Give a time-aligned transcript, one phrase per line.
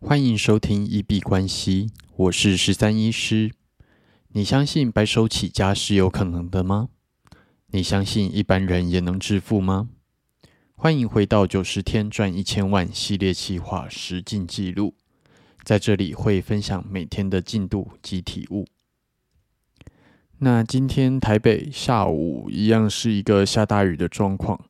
[0.00, 3.50] 欢迎收听一币关系，我是十三医师。
[4.28, 6.88] 你相信白手起家是有可能的吗？
[7.72, 9.88] 你相信一般人也能致富吗？
[10.76, 14.94] 欢迎回到九十天赚一千万系列计划实进记录，
[15.64, 18.66] 在这里会分享每天的进度及体悟。
[20.38, 24.64] 那今天台北下午一样是一个下大雨的状况，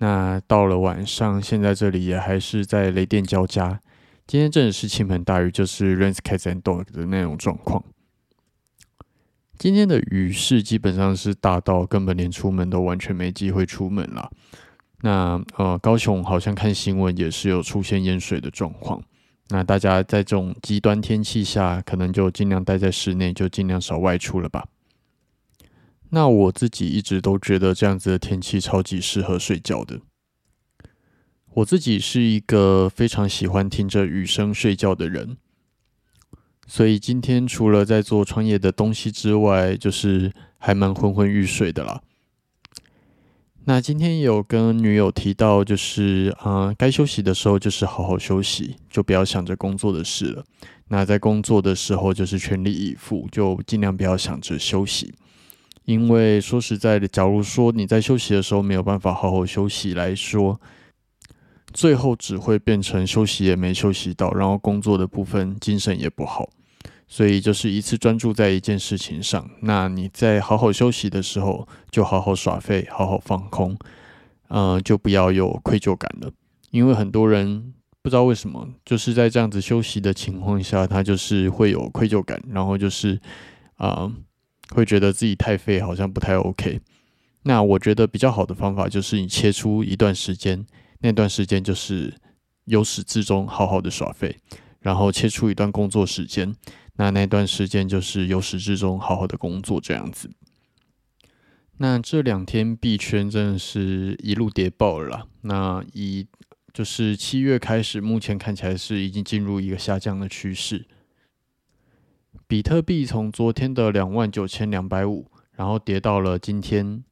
[0.00, 3.80] 那到了晚上，现在这里也还是在雷电交加。
[4.26, 7.84] 今天真的是倾盆大雨，就是 rain cats and dog 的那种状况。
[9.58, 14.30] 今天的雨势基本上是大到根本连出门都完全没机会出门了。
[15.02, 19.02] 那呃，高雄好像看新闻也是有出现淹水的状况。
[19.48, 24.66] 那大家在这种极端天气下，可能就尽量待在室内，就尽量少外出了吧。
[26.10, 30.00] 那我自己一直都觉得这样子的天气超级适合睡觉的。
[31.54, 35.36] 我自己是一个非常喜欢听着雨声睡觉的人，
[36.66, 42.00] 所以今天除了在做创业的东西之外，就是还蛮昏昏欲睡的啦。
[43.64, 50.44] 那今天有跟女友提到，就是啊，该休息的时候就是好好休息，就不要想着工作的事了。
[50.88, 55.12] 那在工作的时候就是全力以赴，就尽量不要想着休息。
[55.84, 60.60] 因为说实在的，假如说你在休息的时候没有办法好好休息来说，
[61.72, 66.48] 最后只会变成休息也没休息到，然后工作的部分精神也不好，
[67.08, 69.50] 所以就是一次专注在一件事情上。
[69.60, 73.76] 那你在好好休息的时候，就好好耍废，好好放空，
[74.48, 76.30] 呃，就不要有愧疚感了。
[76.70, 83.20] 因为很多人不知道为什么，就是在这样子休息的情况下，他就是会有愧疚感，然后就是
[83.76, 84.10] 啊，
[84.70, 86.80] 会觉得自己太废，好像不太 OK。
[87.44, 90.64] 那我觉得比较好的方法就是你切出一段时间。
[91.02, 92.14] 那段时间就是
[92.64, 94.36] 由始至终好好的耍废，
[94.80, 96.54] 然后切出一段工作时间，
[96.94, 100.30] 那那段时间就是由始至终好好的工作这样子。
[101.78, 105.26] 那这两天币圈真的是一路跌爆了。
[105.40, 106.28] 那以
[106.72, 110.86] 就是七月开始，目前看起来是已经进入一个下降的趋势。
[112.46, 117.02] 比特币从昨天的两万九千两百五，然后跌到了今天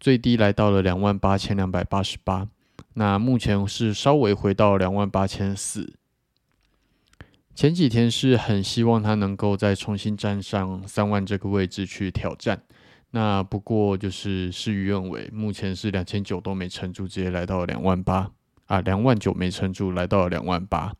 [0.00, 2.48] 最低来到了两万八千两百八十八。
[2.94, 5.94] 那目前是稍微回到两万八千四，
[7.54, 12.62] 前几天是很希望它能够再重新站上三万这个位置去挑战。
[13.10, 18.30] 那不过就是事与愿违，目前是两千九都没撑住，直接来到两万八
[18.66, 20.94] 啊，两万九没撑住，来到了两万八。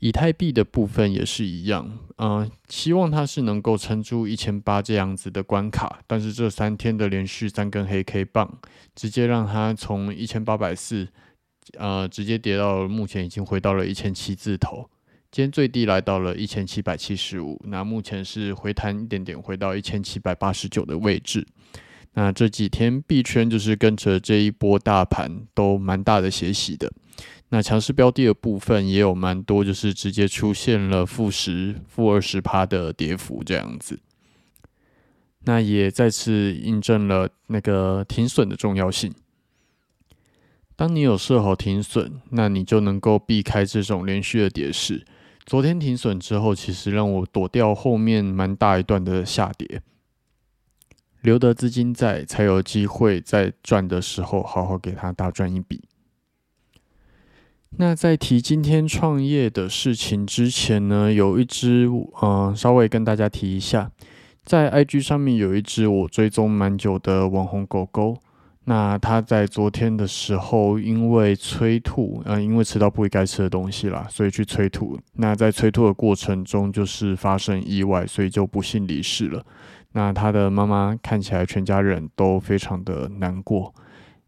[0.00, 8.58] 以太币的部分也是一样，嗯，希望它是能够撑住一千八这样子的关卡，但是这三天的连续三根黑 K 棒，
[8.94, 11.08] 直接让它从一千八百四，
[11.76, 14.88] 呃，直接跌到目前已经回到了一千七字头，
[15.32, 21.44] 今天最低来到了一千七百七十五，那目前是回弹一点点，回到一千七百八十九的位置。
[22.14, 26.92] 那这几天币圈就是跟着这一波大盘都蛮大的血洗的。
[27.50, 34.00] 那强势标的的部分也有蛮多，就是直接出现了负十、负二十趴的跌幅这样子。
[35.44, 39.14] 那也再次印证了那个停损的重要性。
[40.76, 45.04] 当你有设好停损，那你就能够避开这种连续的跌势。
[45.46, 49.80] 昨天停损之后，其实让我躲掉后面蛮大一段的下跌，
[51.22, 55.82] 留得资金在，才有机会在赚的时候好好给它大赚一笔。
[57.76, 61.88] 那在提今天创业的事情之前呢，有一只，
[62.22, 63.90] 嗯，稍微跟大家提一下，
[64.44, 68.16] 在 IG 上面有一只我追踪蛮久的网红狗狗，
[68.64, 74.98] 那它在昨天的时候因为催吐，呃，因为吃到不该吃的东西啦，所以去催吐。
[75.14, 79.44] 那在催吐的过程中，就是发生意外，所以就不幸离世了。
[79.92, 83.72] 那它的妈妈看起来全家人都非常的难过。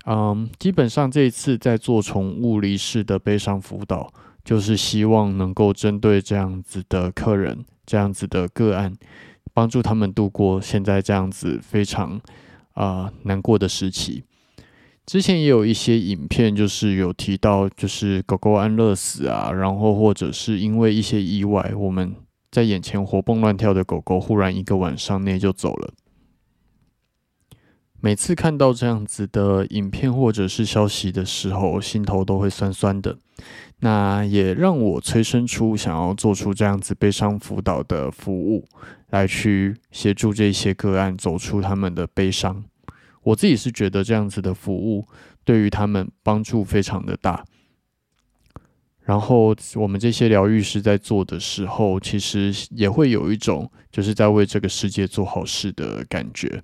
[0.06, 4.12] 嗯，基本上这一次在做宠物离世的悲伤辅导，
[4.42, 8.94] 就是希望能够针对这样子的客人、这样子的个案，
[9.52, 12.20] 帮助他们度过现在这样子非常
[12.72, 14.24] 啊难过的时期。
[15.04, 22.14] 之前也有一些影片，就是有提到，就是狗狗安乐死啊，然后或者是因为一些意外，我们
[22.50, 25.92] 在眼前活蹦乱跳的狗狗，忽然一个晚上内就走了。
[28.02, 33.18] 每次看到这样子的影片或者是消息的时候，心头都会酸酸的。
[33.80, 38.66] 那也让我催生出想要做出这样子悲伤辅导的服务，
[39.10, 42.64] 来去协助这些个案走出他们的悲伤。
[43.22, 45.06] 我自己是觉得这样子的服务
[45.44, 47.44] 对于他们帮助非常的大。
[49.02, 56.62] 然后我们这些疗愈师在做的时候，其实也会有一种就是在为这个世界做好事的感觉。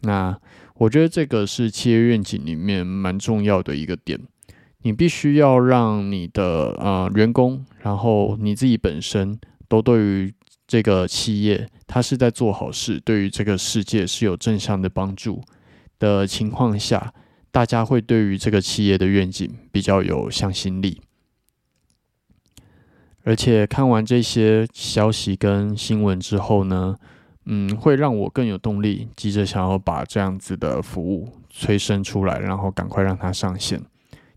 [0.00, 0.36] 那
[0.82, 4.18] 我觉得这个是企业愿景里面蛮重要的一个点。
[4.78, 9.38] 你必须要让你的呃员工，然后你自己本身
[9.68, 10.34] 都对于
[10.66, 15.40] 这个企业，它是在做好事，对于这个世界是有正向的帮助
[16.00, 17.14] 的情况下，
[17.52, 21.00] 大家会对于这个企业的愿景比较有向心力。
[23.22, 26.96] 而且看完这些消息跟新闻之后呢，
[27.44, 33.82] 嗯，会让我更有动力，急着想要把这样子的服务催生出来，然后赶快让它上线。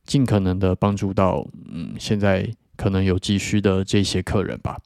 [0.03, 4.79] 尽可能的帮助到，嗯，现在可能有急需的这些客人吧。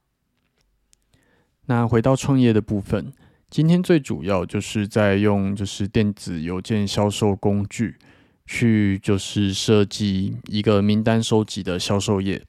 [1.65, 3.13] 那回到创业的部分，
[3.49, 7.97] 今天最主要就是在用就是电子邮件销售工具
[8.45, 12.43] 去就是设计一个名单收集的销售页。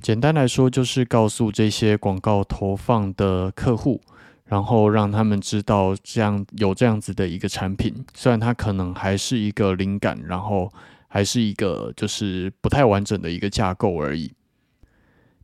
[0.00, 4.00] 简单来说，就是告诉这些广告投放的客户，
[4.48, 10.72] 然后让他们知道这样有这样子的一个产品，虽然它可能还是一个灵感，然后。
[11.10, 14.30] 还是一个就是不太完整的一个架构而已。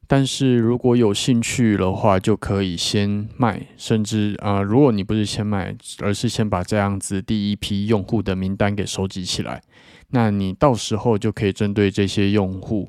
[0.07, 9.63] 但是如果有兴趣的话，就可以先卖，甚至啊，如果你不是先卖，而是先把这样子第一批用户的名单给收集起来，
[10.11, 12.87] 那你到时候就可以针对这些用户，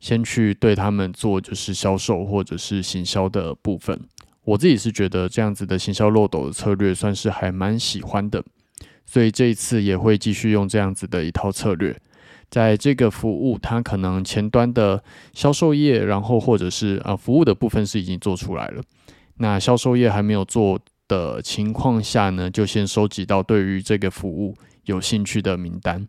[0.00, 3.96] 先去对他们做就是销售或者是行销的部分。
[4.46, 8.44] 我自己是觉得这样子的行销漏斗的策略算是还蛮喜欢的，
[9.04, 12.00] 所以这一次也会继续用这样子的一套策略。
[12.48, 15.02] 在这个服务，它可能前端的
[15.34, 18.80] 销售页，然后或者是啊服务的部分是已经做出来了。
[19.38, 20.78] 那销售页还没有做
[21.08, 24.54] 的情况下呢，就先收集到对于这个服务
[24.84, 26.06] 有兴趣的名单。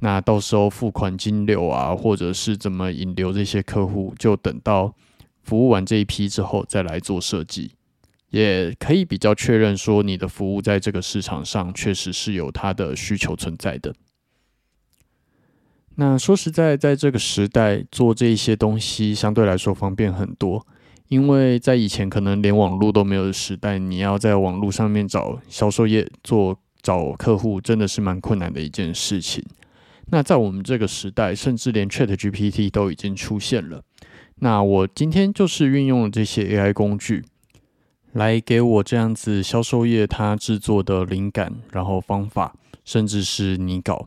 [0.00, 4.94] 那到时候付款金流啊，或者是怎么引流这些客户，就等到
[5.44, 7.72] 服务完这一批之后再来做设计，
[8.30, 13.94] 也可以比较确认说你的服务在这个市场上确实是有它的需求存在的。
[15.96, 20.66] 那说实在，在这个时代做这一些东西相对来说方便很多，
[21.06, 29.44] 因为在以前可能连网络都没有的时代，你要在网络上面找销售业做找客户，真的是蛮困难的一件事情。
[30.06, 33.82] 那在我们这个时代，甚至连 Chat GPT 都已经出现了。
[34.36, 37.24] 那我今天就是运用了这些 AI 工具，
[38.12, 42.54] 来给我这样子销售业它制作的灵感，然后方法，
[42.84, 44.06] 甚至是拟稿。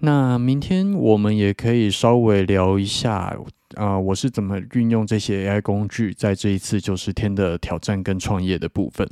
[0.00, 3.36] 那明天我们也可以稍微聊一下
[3.74, 9.08] 啊，我是怎么运用这些 AI 工具在这一次九十天的挑战跟创业的部分。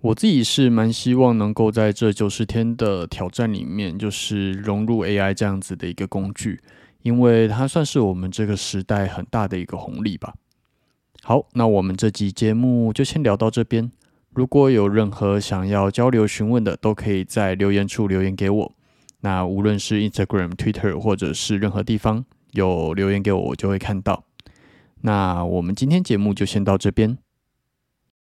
[0.00, 6.60] 我自己是蛮希望能够在这九十天的挑战里面，就是融入 AI 这样子的一个工具，
[7.04, 10.32] 因为它算是我们这个时代很大的一个红利吧。
[11.22, 13.92] 好，那我们这集节目就先聊到这边。
[14.30, 18.72] 如果有任何想要交流询问的，都可以在留言处留言给我。
[19.20, 24.24] 那无论是 Instagram、Twitter 或者是任何地方有留言给我，我就会看到。
[25.02, 27.18] 那我们今天节目就先到这边，